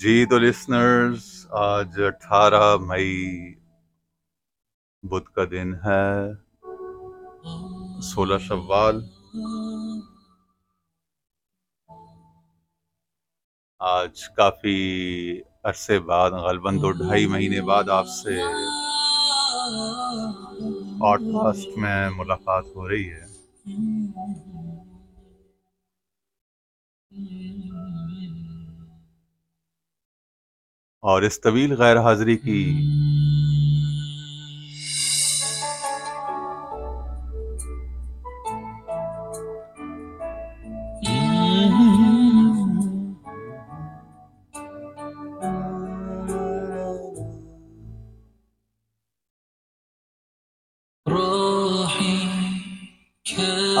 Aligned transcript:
جی 0.00 0.26
تو 0.26 0.38
لسنرز 0.38 1.46
آج 1.50 2.00
اٹھارہ 2.00 2.76
مئی 2.76 3.54
بدھ 5.02 5.34
کا 5.34 5.42
دن 5.50 5.74
ہے، 5.74 6.32
سولہ 8.02 8.38
شوال۔ 8.38 9.00
آج 13.80 14.28
کافی 14.28 15.40
عرصے 15.64 16.00
بعد، 16.00 16.30
غالباً 16.30 16.82
دو 16.82 16.90
ڈھائی 16.90 17.26
مہینے 17.26 17.60
بعد 17.60 17.88
آپ 17.88 18.06
سے 18.06 18.40
پوڈ 20.98 21.20
کاسٹ 21.20 21.68
میں 21.76 22.10
ملاقات 22.10 22.64
ہو 22.74 22.88
رہی 22.88 23.12
ہے۔ 23.12 23.26
اور 31.04 31.22
اس 31.22 31.40
طویل 31.40 31.74
غیر 31.74 31.98
حاضری 32.00 32.36
کی 32.36 32.62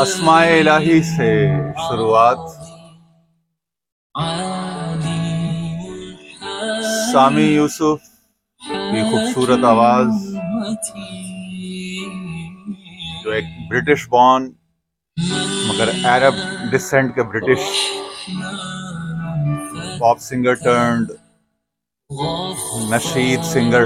اسماء 0.02 0.44
الہی 0.48 1.02
سے 1.02 1.32
شروعات 1.78 2.61
سامی 7.12 7.42
یوسف 7.42 8.02
کی 8.68 9.02
خوبصورت 9.10 9.64
آواز۔ 9.64 10.36
جو 13.24 13.30
ایک 13.30 13.44
برٹش 13.70 14.08
بورن، 14.08 14.52
مگر 15.68 15.88
عرب 16.04 16.34
ڈسینٹ 16.70 17.14
کے 17.14 17.22
برٹش۔ 17.22 17.58
پاپ 20.00 20.18
سنگر 20.18 20.54
ٹرنڈ 20.54 21.10
نشید 22.90 23.42
سنگر 23.42 23.84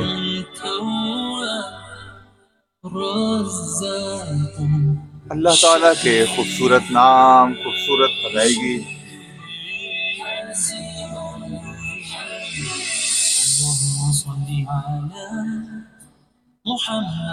اللہ 5.30 5.48
تعالیٰ 5.62 5.92
کے 6.02 6.24
خوبصورت 6.36 6.82
نام، 6.90 7.52
خوبصورت 7.52 8.10
ادائیگی۔ 8.24 8.95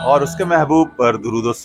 اور 0.05 0.21
اس 0.21 0.35
کے 0.35 0.43
محبوب 0.43 0.87
پر 0.97 1.15
درود 1.15 1.55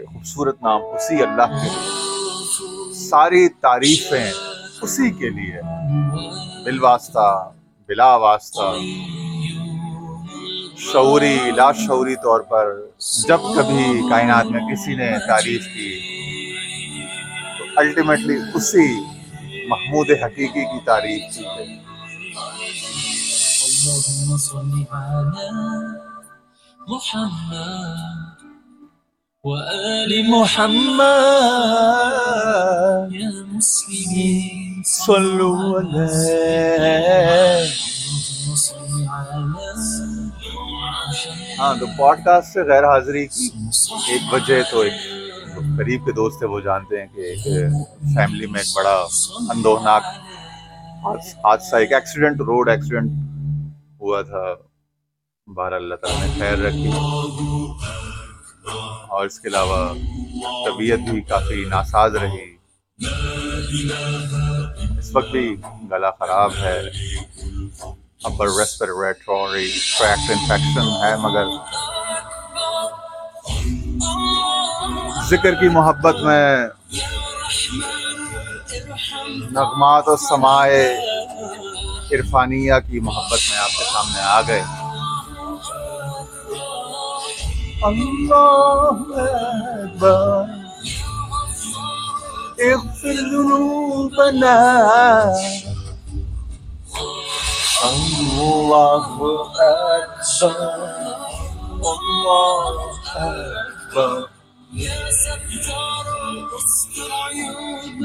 خوبصورت 0.07 0.63
نام 0.63 0.81
اسی 0.83 1.23
اللہ 1.23 1.43
کے 1.43 1.69
لیے 1.69 2.95
ساری 2.95 3.49
تعریفیں 3.49 4.31
اسی 4.83 5.11
کے 5.11 5.29
لیے 5.29 5.63
بالواسطہ 6.65 7.53
بلا 7.89 8.17
واسطہ۔ 8.17 8.77
شعوری، 10.77 11.39
لا 11.57 11.73
شعوری 11.73 12.17
طور 12.17 12.41
پر 12.41 12.65
جب 13.29 13.41
کبھی 13.57 14.09
کائنات 14.11 14.45
میں 14.45 14.61
کسی 14.61 14.95
نے 14.95 15.11
تعریف 15.29 15.65
کی، 15.75 15.93
تو 17.59 17.65
الٹیمیٹلی 17.77 18.37
اسی 18.55 19.01
محمود 19.69 20.11
حقیقی 20.11 20.65
کی 20.65 20.81
تعریف 20.85 21.37
کی 21.37 21.45
ہے 21.45 21.93
محمد 30.29 31.15
صلو 34.87 35.79
علیہ 35.79 36.07
ہاں 41.59 41.75
تو 41.81 41.87
پوڈ 41.97 42.19
کاسٹ 42.25 42.53
سے 42.53 42.63
غیر 42.63 42.85
حاضری 42.85 43.27
کی 43.27 43.49
ایک 44.09 44.33
وجہ 44.33 44.63
تو 44.71 44.81
ایک 44.81 44.95
قریب 45.79 46.05
کے 46.05 46.13
دوست 46.13 46.39
تھے 46.39 46.47
وہ 46.47 46.61
جانتے 46.61 47.01
ہیں 47.01 47.07
کہ 47.15 47.21
ایک 47.21 47.47
فیملی 48.15 48.47
میں 48.47 48.61
ایک 48.61 48.77
بڑا 48.77 48.95
اندوہناک 49.49 50.03
حادثہ، 51.05 51.77
ایک 51.77 51.93
ایکسیڈنٹ 51.93 52.41
روڈ 52.41 52.69
ایکسیڈنٹ 52.69 53.32
ہوا 54.03 54.23
تھا۔ 54.23 54.55
بہر 55.47 55.73
اللہ 55.73 55.95
تعالیٰ 55.95 56.21
نے 56.21 56.33
خیر 56.39 56.59
رکھی۔ 56.59 56.91
اور 59.09 59.27
اس 59.27 59.41
کے 59.41 59.49
علاوہ 59.49 59.95
طبیعت 60.71 60.99
بھی 61.11 61.21
کافی 61.21 61.65
ناساز 61.65 62.17
رہی۔ 62.17 62.57
اس 64.99 65.17
وقت 65.17 65.31
بھی 65.31 65.57
گلا 65.91 66.11
خراب 66.11 66.53
ہے۔ 66.55 66.81
اپر 68.25 68.47
ریسپریٹری 68.47 69.71
ٹریکٹ 69.99 70.31
انفیکشن 70.31 70.89
ہے، 71.05 71.17
مگر 71.17 71.45
ذکر 75.29 75.55
کی 75.55 75.69
محبت 75.69 76.17
میں 76.17 76.67
نغمات 79.51 80.05
و 80.07 80.17
سمائے 80.17 80.99
عرفانیہ 82.13 82.73
کی 82.91 83.01
محبت 83.01 83.52
سامنے 83.93 84.21
آ 84.23 84.41
گئے۔ 84.43 84.63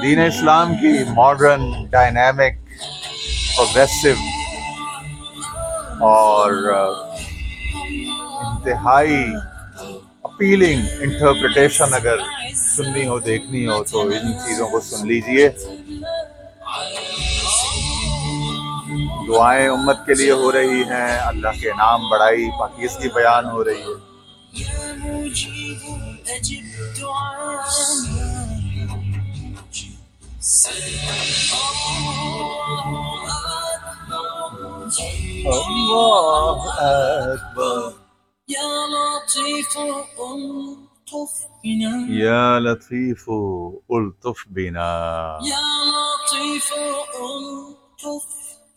دین 0.02 0.20
اسلام 0.26 0.74
کی 0.76 0.94
ماڈرن 1.14 1.62
ڈائنامک 1.90 2.56
پروگریسو 3.56 4.14
اور 6.02 6.52
انتہائی 8.46 9.26
اپیلنگ 10.24 10.82
انٹرپریٹیشن 11.00 11.94
اگر 11.94 12.18
سننی 12.56 13.08
ہو، 13.08 13.20
دیکھنی 13.20 13.68
ہو، 13.68 13.84
تو 13.84 14.02
ان 14.02 14.34
چیزوں 14.46 14.68
کو 14.68 14.80
سن 14.80 15.08
لیجیے۔ 15.08 15.50
دعائیں 19.28 19.68
امت 19.68 20.06
کے 20.06 20.14
لیے 20.14 20.32
ہو 20.32 20.52
رہی 20.52 20.84
ہیں، 20.84 21.20
اللہ 21.20 21.62
کے 21.62 21.70
نام 21.78 22.10
بڑائی 22.10 22.50
پاکیزگی 22.60 23.10
بیان 23.10 23.46
ہو 23.46 23.64
رہی 23.64 23.82
ہے۔ 23.82 24.08
الله 35.48 36.74
أكبر. 37.34 37.94
يا 38.50 38.88
لطيف 38.88 39.78
ألطف 39.78 41.48
بنا. 41.64 42.08
يا 42.10 42.60
لطيف 42.60 43.30
ألطف 43.92 44.46
بنا. 44.48 45.40
يا 45.44 45.66
لطيف 45.92 46.74
ألطف 47.16 48.26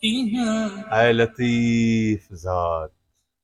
بنا. 0.03 0.85
يا 0.91 1.13
لطيف 1.13 2.33
ذات. 2.33 2.93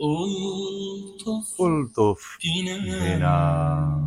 ألطف 0.00 1.60
ألطف 1.60 2.38
دینا 2.42 4.03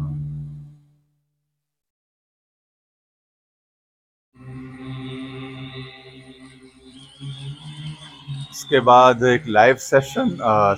اس 8.57 8.65
کے 8.65 8.79
بعد 8.79 9.23
ایک 9.23 9.47
لائیو 9.49 9.75
سیشن 9.79 10.29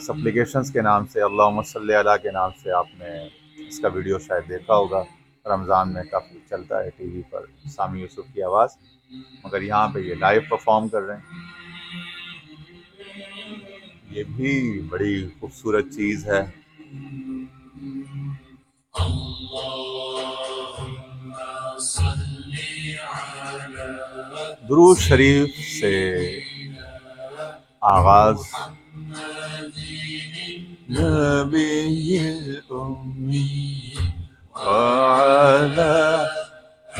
سپلیکیشنز 0.02 0.72
کے 0.72 0.82
نام 0.82 1.06
سے 1.08 1.22
اللہ 1.22 1.62
صلی 1.66 1.96
علیہ 1.96 2.18
کے 2.22 2.32
نام 2.32 2.52
سے 2.64 2.72
آپ 2.72 2.88
نے 3.00 3.28
اس 3.68 3.80
کا 3.80 3.88
ویڈیو 3.88 4.20
شاید 4.20 4.50
دیکھا 4.50 4.76
ہوگا۔ 4.76 5.04
رمضان 5.46 5.94
میں 5.94 6.04
کافی 6.04 6.40
چلتا 6.50 6.84
ہے 6.84 6.90
ٹی 6.98 7.06
وی 7.06 7.22
پر 7.30 7.46
سامی 7.70 8.02
یوسف 8.02 8.34
کی 8.34 8.44
آواز۔ 8.44 8.70
مگر 9.44 9.62
یہاں 9.62 9.88
پہ 9.88 10.00
یہ 10.00 10.16
لائیو 10.16 10.42
پرفارم 10.50 10.88
کر 10.88 11.02
رہے 11.02 11.16
ہیں۔ 11.16 11.24
یہ 14.12 14.24
بھی 14.36 14.82
بڑی 14.90 15.28
خوبصورت 15.40 15.86
چیز 15.86 16.28
ہے۔ 16.28 16.42
درود 24.70 24.98
شریف 24.98 25.50
سے 25.82 26.40
آغاز. 27.82 28.42
نبی 30.90 32.20
الامی 32.20 33.94
وعلى 34.56 36.28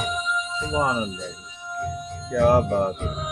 سبحان 0.61 0.97
اللہ 0.97 1.31
کیا 2.31 2.59
بات 2.59 3.03
ہے۔ 3.03 3.23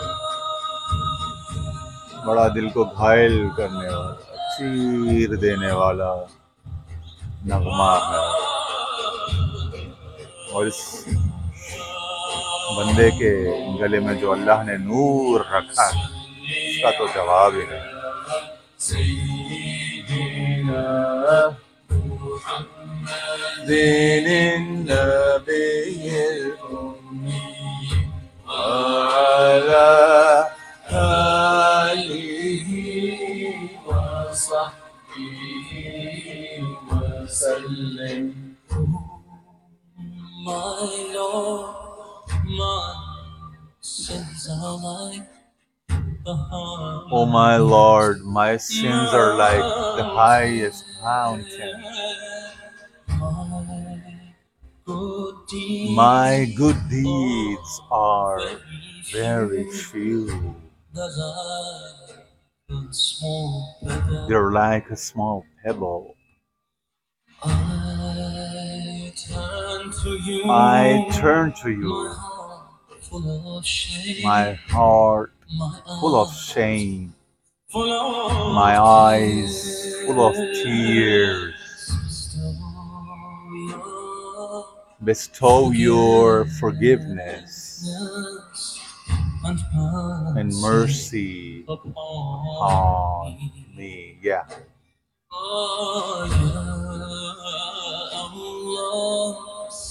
بڑا 2.27 2.47
دل 2.47 2.69
کو 2.69 2.83
گھائل 2.83 3.49
کرنے 3.57 3.95
والا، 3.95 4.35
چیر 4.57 5.35
دینے 5.35 5.71
والا 5.71 6.15
نغمہ 7.45 7.97
ہے۔ 8.09 8.51
اور 10.53 10.65
اس 10.65 11.07
بندے 12.75 13.09
کے 13.11 13.31
گلے 13.81 13.99
میں 13.99 14.13
جو 14.13 14.31
اللہ 14.31 14.63
نے 14.65 14.77
نور 14.77 15.39
رکھا 15.39 15.85
ہے 15.87 16.05
اس 16.69 16.81
کا 16.81 16.89
تو 16.97 17.05
جواب 17.15 17.53
ہی 17.53 17.65
نہیں۔ 17.69 17.89
دین 23.67 24.27
sins 44.11 44.49
are 44.49 44.77
like 44.77 45.27
the. 46.25 46.33
Oh 47.11 47.25
my 47.25 47.57
Lord, 47.57 48.21
my 48.21 48.57
sins 48.57 49.13
are 49.13 49.35
like 49.35 49.61
the 49.97 50.03
highest 50.03 50.85
mountain. 51.01 51.83
My 53.07 53.97
good 54.85 55.35
deeds 55.49 55.95
My 55.95 56.53
good 56.55 56.77
deeds 56.89 57.81
are 57.91 58.41
very 59.11 59.69
few. 59.71 60.55
Those 60.93 61.17
are 61.19 62.15
a 62.69 62.93
small 62.93 63.77
pebble. 63.83 64.27
They're 64.27 64.51
like 64.51 64.89
a 64.89 64.97
small 64.97 65.45
pebble. 65.63 66.15
I 70.49 71.07
turn 71.13 71.53
to 71.63 71.71
you 71.71 72.15
my 73.11 74.53
heart 74.69 75.33
full 75.99 76.15
of 76.15 76.33
shame, 76.33 77.13
my 77.73 78.77
eyes 78.79 79.95
full 80.05 80.25
of 80.25 80.35
tears. 80.35 81.53
Bestow 85.03 85.71
your 85.71 86.45
forgiveness 86.45 87.89
and 89.43 90.53
mercy 90.61 91.65
upon 91.67 93.51
me. 93.75 94.17
Yeah. 94.21 94.45
Oh, 95.33 96.27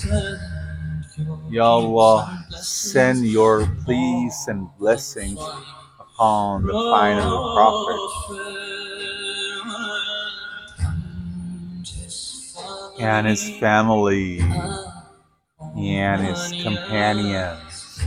yeah, 0.07 0.50
Ya 1.51 1.65
Allah, 1.65 2.47
send 2.51 3.27
your 3.27 3.67
peace 3.87 4.47
and 4.49 4.69
blessings 4.79 5.41
upon 6.01 6.67
the 6.67 6.73
final 6.73 7.55
prophet 7.55 8.01
and 13.01 13.27
his 13.27 13.51
family 13.59 14.41
and 15.77 16.23
his 16.27 16.53
companions 16.63 18.03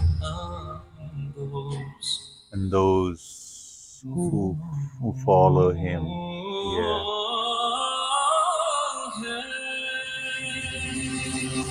and 2.51 2.71
those 2.71 4.01
who, 4.03 4.57
who 5.01 5.13
follow 5.25 5.73
him. 5.73 6.03
Yeah. 6.05 7.12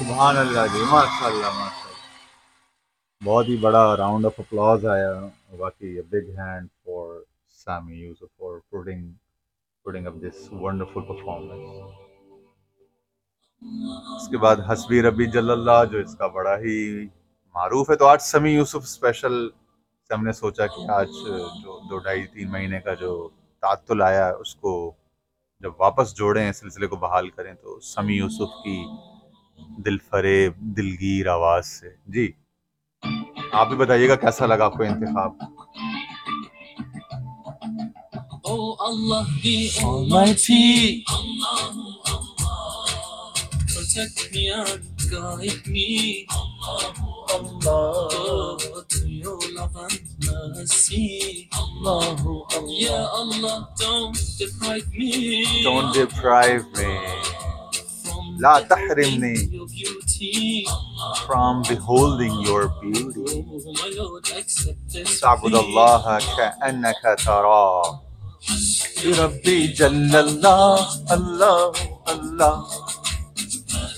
سبحان 0.03 0.37
اللہ 0.37 0.67
جی 0.73 0.81
ماشاء 0.91 1.27
اللہ 1.27 1.51
ماشاء 1.59 1.89
اللہ 1.89 3.25
بہت 3.25 3.49
ہی 3.49 3.57
بڑا 3.57 3.97
round 3.97 4.27
of 4.27 4.33
applause 4.39 4.87
آیا 4.87 5.13
باقی 5.59 6.03
big 6.03 6.31
hand 6.39 6.69
for 6.85 7.21
Sami 7.49 7.95
Yusuf 7.95 8.37
for 8.39 8.59
putting 8.71 9.13
putting 9.83 10.07
up 10.07 10.15
this 10.15 10.53
wonderful 10.53 11.01
performance 11.01 11.81
اس 14.17 14.29
کے 14.29 14.39
بعد 14.39 14.57
حسبی 14.73 15.03
ربی 15.03 15.27
جل 15.27 15.51
اللہ 15.51 15.85
جو 15.91 15.99
اس 15.99 16.17
کا 16.17 16.27
بڑا 16.27 16.57
ہی 16.59 17.07
معروف 17.55 17.91
ہے۔ 17.91 17.97
تو 17.97 18.07
آج 18.07 18.23
سمی 18.23 18.51
یوسف 18.51 18.83
اسپیشل 18.83 19.49
سے 20.09 20.15
ہم 20.15 20.25
نے 20.25 20.33
سوچا 20.33 20.67
کہ 20.67 20.91
آج 20.91 21.09
جو 21.63 21.81
دو 21.91 21.99
ڈھائی 21.99 22.27
تین 22.27 22.51
مہینے 22.51 22.81
کا 22.81 22.95
جو 22.95 23.29
تعطل 23.61 24.03
آیا، 24.03 24.29
اس 24.31 24.55
کو 24.55 24.93
جب 25.61 25.73
واپس 25.79 26.15
جوڑیں، 26.15 26.53
سلسلے 26.53 26.87
کو 26.87 26.97
بحال 26.97 27.31
کریں، 27.31 27.55
تو 27.55 27.81
سمی 27.81 28.15
یوسف 28.15 28.63
کی 28.65 28.85
دل 29.77 29.99
فریب 29.99 30.53
دلگیر 30.59 31.29
آواز 31.29 31.67
سے۔ 31.67 31.89
جی۔ 32.07 32.33
آپ 33.53 33.69
بھی 33.69 33.77
بتائیے 33.77 34.09
گا 34.09 34.15
کیسا 34.15 34.47
لگا 34.47 34.65
آپ 34.65 34.75
کو 34.75 34.83
انتخاب؟ 34.83 35.33
Don't 53.83 54.15
deprive 54.43 54.87
me. 54.93 55.45
Don't 55.67 55.93
deprive 55.97 56.81
me. 56.81 57.42
La 58.42 58.62
tahrimni 58.62 59.50
your 59.52 59.68
beauty. 59.68 60.66
from 61.26 61.64
beholding 61.64 62.34
your 62.42 62.70
beauty. 62.82 63.46
Oh 63.50 63.74
my 63.74 63.90
Lord, 63.98 64.26
accept 64.38 64.94
this. 64.94 65.22
تعبد 65.22 65.56
الله 65.56 66.20
كأنك 66.38 67.04
تراه 67.26 68.02
بربي 69.04 69.68
جل 69.68 70.16
الله 70.16 70.80
الله 71.12 71.72
الله 72.10 72.68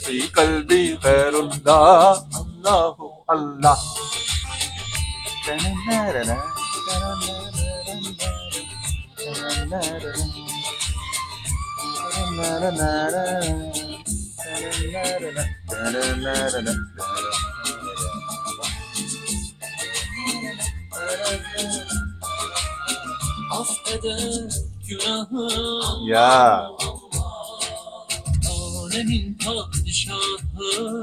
في 0.06 0.22
قلبي 0.22 0.94
غير 0.94 1.40
الله 1.40 2.24
الله 2.42 2.96
الله 3.30 3.78
Ya. 26.07 26.69
Alemin 28.49 29.39
padişahı. 29.39 31.03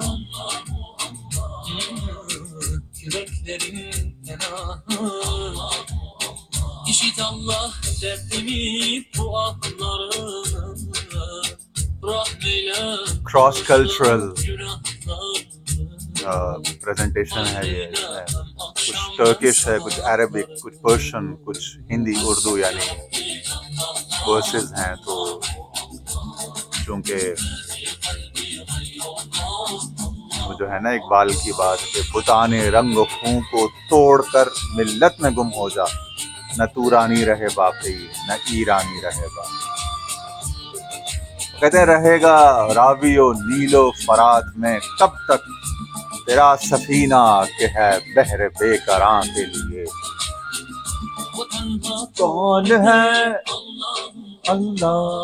Yüreklerin 3.01 4.15
fenahı. 4.25 5.11
İşit 6.89 7.19
Allah 7.19 7.71
derdimi 8.01 9.05
bu 9.17 9.37
cross 12.01 13.61
cultural 13.67 14.29
presentation 16.81 17.45
ہے 17.47 17.67
یہ 17.67 17.85
کچھ 18.77 19.17
ٹرکش 19.17 19.67
ہے 19.67 19.77
کچھ 19.85 19.99
عربک 20.03 20.61
کچھ 20.61 20.77
پرشن 20.81 21.35
کچھ 21.35 21.77
ہندی 21.91 22.13
اردو 22.23 22.57
یعنی 22.57 22.89
ورسز 24.27 24.73
ہیں 24.73 24.93
تو 25.05 25.39
چونکہ 26.85 27.33
جو 30.59 30.71
ہے 30.71 30.79
نا 30.79 30.89
اقبال 30.89 31.33
کی 31.33 31.51
بات 31.51 31.79
کہ 31.93 32.01
بتانے 32.13 32.69
رنگ 32.69 32.97
و 32.97 33.03
کو 33.05 33.67
توڑ 33.89 34.21
کر 34.33 34.47
ملت 34.73 35.19
میں 35.19 35.31
گم 35.31 35.53
ہو 35.53 35.69
جا 35.69 35.85
نہ 36.57 36.65
تورانی 36.65 37.25
رہے 37.25 37.47
باقی 37.55 37.97
نہ 38.27 38.33
ایرانی 38.51 39.01
رہے 39.01 39.27
باقی 39.35 39.70
کہتے 41.61 41.77
ہیں 41.77 41.85
رہے 41.85 42.21
گا 42.21 42.67
راوی 42.75 43.17
و 43.17 43.33
نیل 43.33 43.75
و 43.75 43.91
فراد 43.91 44.41
میں 44.55 44.79
کب 44.99 45.09
تک 45.27 45.43
تیرا 46.25 46.55
سفینہ 46.61 47.43
کہ 47.59 47.67
ہے 47.77 47.91
بہر 48.15 48.47
بے 48.47 48.77
کران 48.77 49.21
کے 49.35 49.45
لیے؟ 49.45 49.85
کون 52.17 52.71
ہے؟ 52.71 53.31
اللہ 54.47 55.23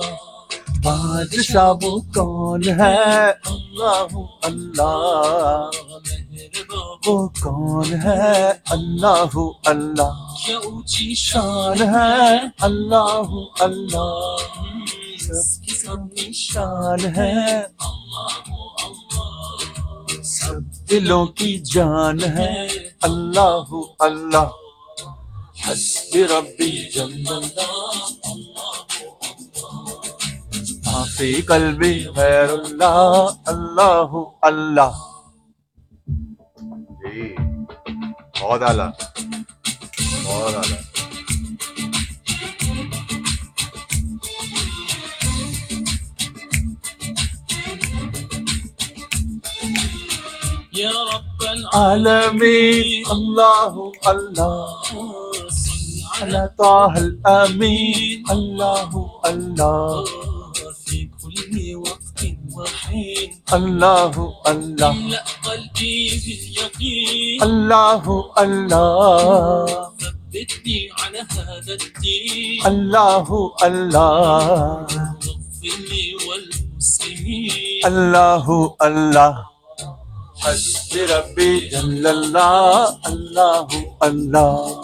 بادشاہ 0.83 1.73
وہ 1.83 1.99
کون 2.15 2.63
ہے؟ 2.63 3.29
اللہ 3.45 4.15
اللہ 4.43 5.69
وہ 7.07 7.27
کون 7.27 7.93
ہے؟ 8.03 8.53
اللہ 8.69 9.23
ہو 9.35 9.51
اللہ۔ 9.65 10.33
کیا 10.45 10.57
اونچی 10.57 11.15
شان 11.15 11.81
ہے؟ 11.81 12.37
اللہ 12.61 13.21
ہو 13.27 13.45
اللہ۔ 13.59 14.35
سب 15.27 15.63
کی 15.63 15.73
سب 15.75 16.17
شان 16.33 16.99
ہے 17.15 17.61
سب 20.25 20.89
دلوں 20.89 21.25
کی 21.37 21.57
جان 21.71 22.19
ہے 22.37 22.67
اللہ 23.01 23.73
اللہ 23.99 24.55
حسب 25.61 26.15
ربی 26.31 26.71
جل 26.93 27.27
اللہ 27.29 27.75
فی 31.17 31.31
قلبی 31.41 31.93
غیر 32.15 32.49
اللہ 32.49 33.27
اللہ 33.45 34.17
اللہ 34.41 35.05
جی 37.01 37.33
بہت 38.41 38.63
اعلیٰ 38.63 38.89
بہت 40.25 40.55
اعلیٰ 40.55 40.86
Ya 50.77 50.93
Rabbel 50.93 51.65
عالمين 51.73 53.01
الله 53.09 53.91
الله. 54.05 54.67
صل 55.49 55.89
على 56.21 56.53
طه 56.53 56.93
الأمين. 56.97 58.23
الله 58.29 58.91
الله. 59.25 60.05
في 60.85 61.09
كل 61.17 61.75
وقت 61.81 62.21
وحين. 62.53 63.41
الله 63.53 64.13
الله. 64.47 64.89
املأ 64.93 65.23
قلبي 65.41 65.97
باليقين. 66.21 67.41
الله 67.41 68.05
الله. 68.37 69.65
ثبتني 69.97 70.89
على 70.93 71.21
هذا 71.25 71.73
الدين. 71.73 72.61
الله 72.69 73.27
الله. 73.65 74.45
واغفر 75.25 75.77
لي 75.89 76.05
والمسلمين. 76.29 77.81
الله 77.85 78.45
الله. 78.81 79.56
جل 81.71 82.07
الله 82.07 82.97
الله 83.07 83.67
الله. 84.03 84.81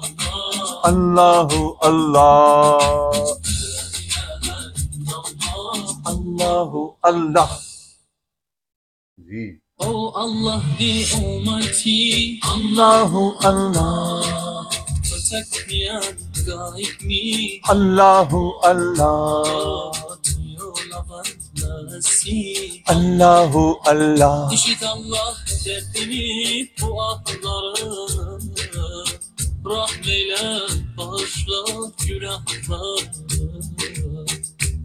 الله 0.88 1.76
الله. 1.84 3.12
الله 6.08 6.08
الله. 6.08 6.94
الله 7.04 7.48
جی۔ 9.18 9.64
Oh 9.78 10.12
Allah 10.14 10.62
the 10.78 11.04
Almighty 11.12 12.38
الله 12.44 13.12
الله. 13.44 14.33
Allahu 17.68 18.60
Allah. 18.62 19.44
Allahu 22.86 23.80
Allah. 23.86 24.50
İşit 24.52 24.82
Allah 24.82 25.34
derdini 25.64 26.68
bu 26.80 27.02
ahları 27.02 27.84
Rahmeyle 29.64 30.60
bağışla 30.96 31.64
günahları 32.06 32.96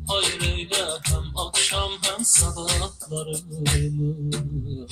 Hayreyle 0.07 0.85
hem 1.03 1.37
akşam 1.37 1.91
hem 2.01 2.25
sabahlarını 2.25 3.67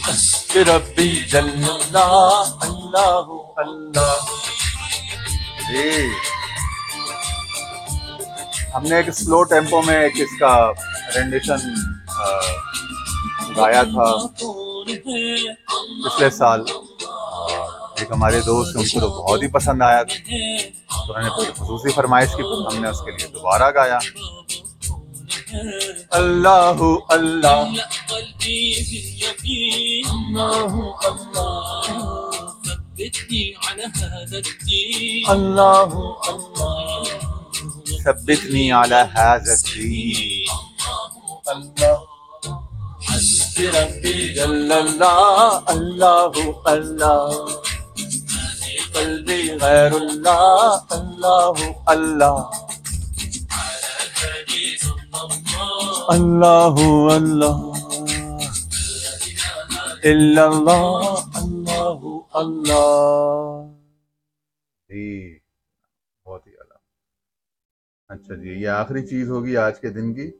Hasbi 0.01 0.65
Rabbi 0.65 1.27
Cellallah. 1.27 2.57
Allahu 2.61 3.45
Allah. 3.57 4.19
جی۔ 5.71 6.07
ہم 8.75 8.83
نے 8.83 8.95
ایک 8.95 9.09
سلو 9.09 9.43
ٹیمپو 9.43 9.81
میں 9.81 10.03
ایک 10.03 10.13
اس 10.15 10.39
کا 10.39 10.71
رینڈیشن 11.15 11.55
گایا 13.57 13.83
تھا۔ 13.83 14.27
پچھلے 16.05 16.29
سال۔ 16.29 16.63
ایک 17.99 18.11
ہمارے 18.11 18.41
دوست 18.41 18.77
ان 18.77 18.83
کو 18.83 18.99
تو 18.99 19.07
بہت 19.07 19.43
ہی 19.43 19.47
پسند 19.47 19.81
آیا 19.81 20.03
تھا۔ 20.03 20.15
تو 21.07 21.13
انہوں 21.13 21.23
نے 21.23 21.35
کوئی 21.35 21.47
خصوصی 21.53 21.89
فرمائش 21.89 22.29
کی 22.35 22.41
ہم 22.41 22.81
نے 22.81 22.89
اس 22.89 22.99
کے 22.99 23.11
لیے 23.11 23.27
دوبارہ 23.27 23.71
گایا۔ 23.75 23.99
اللہ۔ 26.11 26.73
اللہ 27.09 27.73
اللہ۔ 30.99 31.56
اللہ 35.27 35.89
على 38.03 38.71
على 38.71 39.09
هذا 39.15 39.53
الدين. 39.53 40.45
الله 41.47 42.07
حسبي 43.01 44.33
جل 44.33 44.71
الله. 44.71 45.63
الله 45.69 46.33
الله. 46.67 47.61
قلبي 48.95 49.51
غير 49.51 49.97
الله. 49.97 50.81
الله 50.91 51.55
الله. 51.89 52.49
الله 56.11 56.75
الله. 57.17 57.73
إلا 60.05 60.47
اللہ۔ 62.37 63.73
جی 64.89 65.39
بہت 66.25 66.47
ہی 66.47 66.51
اعلیٰ 66.51 66.77
اچھا 68.07 68.35
جی 68.35 68.49
یہ 68.49 68.69
آخری 68.69 69.07
چیز 69.07 69.29
ہوگی 69.29 69.57
آج 69.57 69.79
کے 69.79 69.89
دن 69.89 70.13
کی۔ 70.13 70.31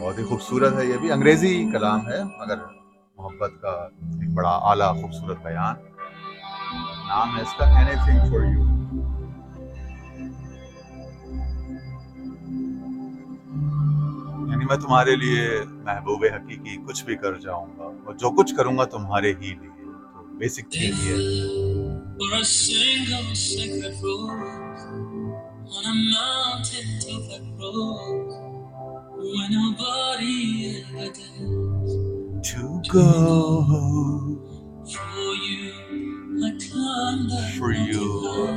بہت 0.00 0.18
ہی 0.18 0.24
خوبصورت 0.24 0.72
ہے 0.72 0.84
یہ 0.86 0.96
بھی۔ 0.96 1.12
انگریزی 1.12 1.72
کلام 1.72 2.08
ہے، 2.08 2.22
مگر 2.22 2.58
محبت 3.16 3.50
کا 3.62 3.70
ایک 4.20 4.34
بڑا 4.34 4.50
اعلیٰ 4.50 5.00
خوبصورت 5.00 5.38
بیان۔ 5.42 5.76
نام 7.08 7.36
ہے 7.36 7.42
اس 7.42 7.54
کا 7.58 7.64
اینی 7.64 7.94
تھنگ 7.94 8.20
فار 8.30 8.44
یو 8.54 9.17
میں 14.68 14.76
تمہارے 14.76 15.14
لیے 15.16 15.44
محبوب 15.84 16.24
حقیقی 16.24 16.76
کچھ 16.86 17.04
بھی 17.04 17.14
کر 17.16 17.36
جاؤں 17.40 17.68
گا 17.78 17.84
اور 18.04 18.14
جو 18.14 18.30
کچھ 18.36 18.54
کروں 18.54 18.76
گا 18.78 18.84
تمہارے 18.94 19.32
ہی 19.32 19.52
لیے 19.52 19.86
تو 20.14 20.24
بیسک 20.38 20.70
چیز 20.70 21.06
یہ 21.06 21.16
To 32.44 32.80
for 37.58 37.72
you, 37.72 38.04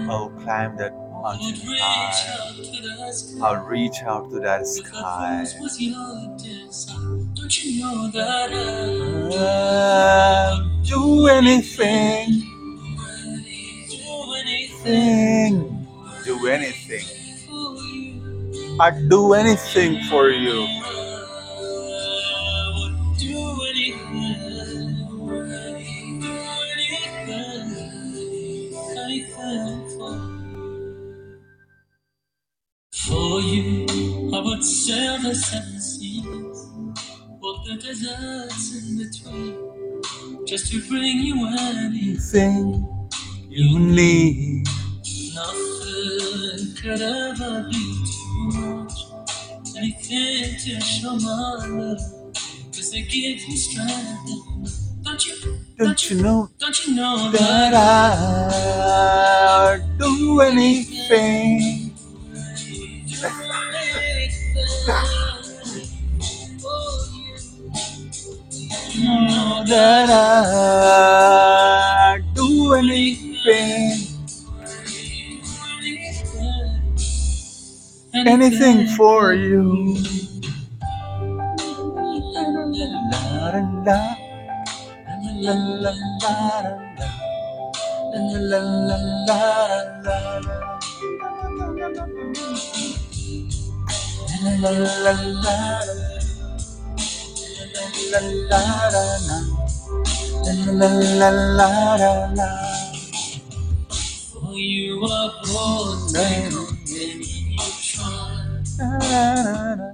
I'll 0.10 0.30
climb 0.32 0.78
that 0.78 1.11
mountain 1.22 1.56
high 1.68 2.34
out 2.34 2.56
to 2.56 2.82
the 2.82 3.12
sky. 3.14 3.48
I'll 3.48 3.66
reach 3.66 4.04
out 4.04 4.30
to 4.32 4.40
that 4.40 4.68
sky 4.68 5.46
rose 5.60 5.80
your 5.80 6.38
desire. 6.38 7.26
Don't 7.36 7.64
you 7.64 7.82
know 7.82 8.12
that 8.12 8.52
I'll 9.40 10.84
do 10.84 11.28
anything 11.28 12.44
do 13.90 14.34
anything 14.42 15.88
do 16.26 16.48
anything? 16.48 17.06
I'd 18.80 19.10
do 19.10 19.34
anything 19.34 20.02
for 20.10 20.30
you 20.30 20.68
you, 34.88 34.96
I 34.96 35.18
the 35.24 35.36
seven 35.36 35.82
seas, 35.82 36.68
walk 37.42 37.66
the 37.66 37.78
deserts 37.78 38.76
in 38.78 38.98
between, 38.98 40.46
just 40.48 40.72
to 40.72 40.82
bring 40.90 41.20
you 41.20 41.48
anything. 41.60 42.88
you 43.50 43.80
need 43.80 44.68
Nothing 45.36 46.76
could 46.76 47.02
ever 47.02 47.68
be 47.72 48.06
too 48.06 48.62
much. 48.62 48.94
Anything 49.78 50.58
to 50.60 50.82
show 50.82 51.16
my 51.16 51.66
love. 51.68 52.00
Cause 52.74 52.92
they 52.92 53.02
give 53.04 53.48
me 53.48 53.56
strength. 53.58 55.04
Don't 55.04 55.28
you, 55.28 55.36
don't 55.78 56.10
you 56.10 56.22
know 56.22 56.50
don't 56.60 56.88
you 56.88 56.96
know 56.96 57.32
that 57.32 57.72
that 57.72 58.54
I'd 59.82 59.98
do 60.00 60.42
anything 60.42 61.71
know 69.04 69.64
that 69.68 70.10
I'd 72.10 72.24
do 72.36 72.74
anything, 72.76 73.92
anything 78.14 78.88
for 78.98 79.34
you. 79.34 79.98
La, 94.44 94.52
la, 94.60 94.72
la, 94.72 95.14
la, 95.44 96.11
la 98.10 98.20
la 98.50 98.62
la 98.90 99.38
la 100.46 100.90
la 101.20 101.30
la 101.30 101.68
la 101.98 102.34
la. 102.34 102.48
For 104.32 104.54
you 104.54 105.04
are 105.06 105.32
bold 105.46 106.18
and 106.18 106.54
you 106.88 107.58
try. 107.82 108.42
La 108.80 108.90
la 108.98 109.76
la. 109.76 109.92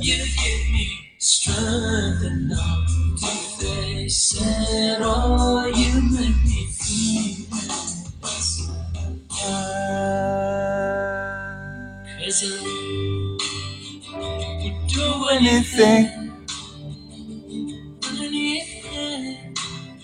You 0.00 0.16
give 0.16 0.64
me 0.72 0.86
strength 1.18 2.24
enough 2.24 2.88
to 3.20 3.30
face 3.58 4.34
it. 4.40 4.73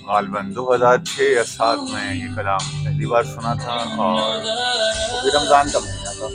غالباً 0.07 0.55
دو 0.55 0.75
ہزار 0.75 0.99
چھ 0.99 1.21
یا 1.21 1.45
سات 1.45 1.79
میں 1.91 2.15
یہ 2.15 2.27
کلام 2.37 2.85
پہلی 2.85 3.07
بار 3.07 3.23
سنا 3.23 3.55
تھا 3.55 3.73
اور 3.97 4.39
وہ 5.13 5.21
بھی 5.23 5.31
رمضان 5.31 5.71
کا 5.71 5.79
مہینہ 5.79 6.11
تھا۔ 6.19 6.27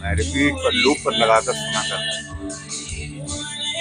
میں 0.00 0.14
ریپیٹ 0.14 0.54
پر 0.64 0.72
لوپ 0.72 0.96
پر 1.02 1.12
لگا 1.12 1.40
کر 1.40 1.52
سنا 1.52 1.82
کرتا 1.88 2.20
تھا۔ 2.20 2.46